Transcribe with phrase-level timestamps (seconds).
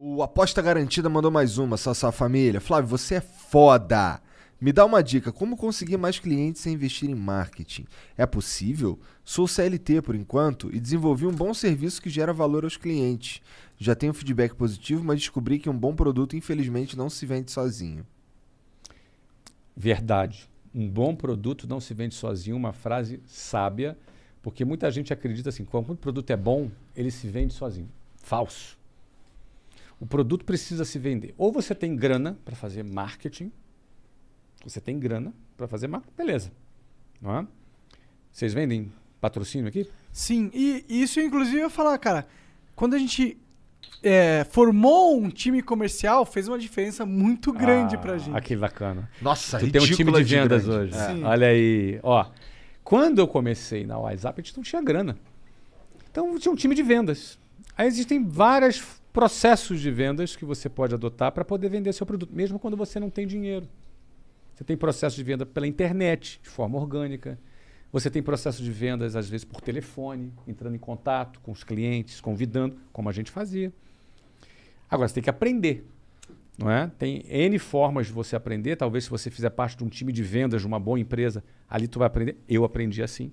[0.00, 2.60] O Aposta Garantida mandou mais uma, Sassá Família.
[2.60, 4.22] Flávio, você é foda!
[4.60, 7.84] Me dá uma dica, como conseguir mais clientes sem investir em marketing?
[8.16, 8.96] É possível?
[9.24, 13.42] Sou CLT por enquanto e desenvolvi um bom serviço que gera valor aos clientes.
[13.76, 18.06] Já tenho feedback positivo, mas descobri que um bom produto infelizmente não se vende sozinho.
[19.76, 20.48] Verdade.
[20.72, 23.98] Um bom produto não se vende sozinho, uma frase sábia,
[24.42, 27.90] porque muita gente acredita assim, quando o produto é bom, ele se vende sozinho.
[28.22, 28.78] Falso.
[30.00, 31.34] O produto precisa se vender.
[31.36, 33.50] Ou você tem grana para fazer marketing,
[34.64, 36.52] você tem grana para fazer marketing, beleza.
[37.20, 37.46] Não é?
[38.30, 39.88] Vocês vendem patrocínio aqui?
[40.12, 42.26] Sim, e isso inclusive eu ia falar, cara,
[42.76, 43.36] quando a gente
[44.02, 48.36] é, formou um time comercial, fez uma diferença muito grande ah, pra gente.
[48.36, 49.10] Ah, que bacana.
[49.20, 50.94] Nossa, tu tem um time de vendas grande.
[50.94, 51.06] hoje.
[51.06, 51.24] Sim.
[51.24, 52.26] Olha aí, ó.
[52.84, 55.18] Quando eu comecei na WhatsApp, a gente não tinha grana.
[56.10, 57.38] Então tinha um time de vendas.
[57.76, 62.32] Aí existem vários processos de vendas que você pode adotar para poder vender seu produto,
[62.32, 63.68] mesmo quando você não tem dinheiro.
[64.54, 67.36] Você tem processo de venda pela internet, de forma orgânica.
[67.90, 72.20] Você tem processo de vendas, às vezes, por telefone, entrando em contato com os clientes,
[72.20, 73.72] convidando, como a gente fazia.
[74.88, 75.84] Agora, você tem que aprender.
[76.56, 76.88] Não é?
[76.96, 78.76] Tem N formas de você aprender.
[78.76, 81.88] Talvez se você fizer parte de um time de vendas de uma boa empresa, ali
[81.88, 82.36] tu vai aprender.
[82.48, 83.32] Eu aprendi assim.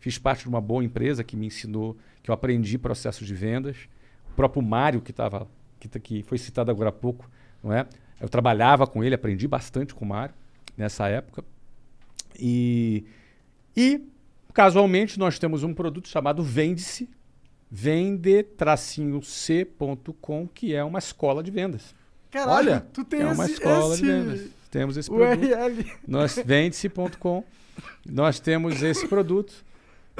[0.00, 3.88] Fiz parte de uma boa empresa que me ensinou, que eu aprendi processos de vendas.
[4.36, 5.48] O próprio Mário, que, tava,
[5.80, 7.26] que, que foi citado agora há pouco,
[7.64, 7.86] não é?
[8.20, 10.34] Eu trabalhava com ele, aprendi bastante com o Mário
[10.76, 11.42] nessa época.
[12.38, 13.06] E,
[13.74, 14.02] e
[14.52, 17.08] casualmente, nós temos um produto chamado Vende-se,
[17.70, 18.58] vende-c.com,
[20.48, 21.94] que é uma escola de vendas.
[22.30, 24.50] Caralho, Olha, tu tem é uma esse, escola esse de vendas.
[24.70, 25.46] Temos esse produto.
[26.06, 27.42] Nós vende-se.com.
[28.04, 29.64] Nós temos esse produto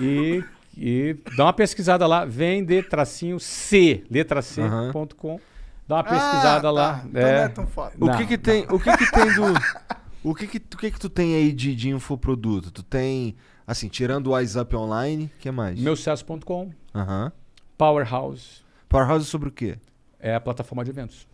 [0.00, 0.42] e,
[0.76, 5.40] e dá uma pesquisada lá, vende-c, letra c.com.
[5.88, 6.92] Dá uma pesquisada Ah, lá.
[7.00, 7.04] tá.
[7.08, 7.92] Então não é tão foda.
[8.00, 9.42] O Não, que que tem, o que que tem do
[10.22, 12.70] O que que, o que que tu tem aí de, de infoproduto?
[12.70, 13.34] Tu tem,
[13.66, 15.80] assim, tirando o WhatsApp Online, o que mais?
[15.80, 17.32] Meucesso.com, Aham.
[17.78, 19.78] Powerhouse, Powerhouse sobre o quê?
[20.18, 21.26] é a plataforma de eventos.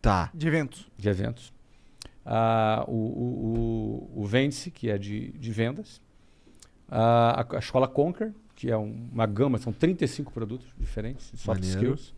[0.00, 0.30] Tá.
[0.32, 0.86] De eventos.
[0.96, 1.52] de eventos.
[2.24, 6.00] Ah, o o, o, o Vende-se, que é de, de vendas.
[6.88, 11.38] Ah, a, a escola Conquer, que é um- uma gama, são 35 produtos diferentes, de
[11.38, 11.94] soft Maneiro.
[11.94, 12.14] skills.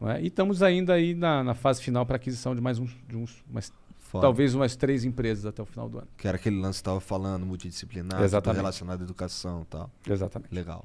[0.00, 0.22] é?
[0.22, 3.42] E estamos ainda aí na, na fase final para aquisição de mais uns, de uns
[3.50, 3.72] umas-
[4.12, 6.08] talvez umas três empresas até o final do ano.
[6.16, 8.58] Que era aquele lance que tava falando, multidisciplinar, Exatamente.
[8.60, 9.90] relacionado à educação e tal.
[10.08, 10.54] Exatamente.
[10.54, 10.84] Legal.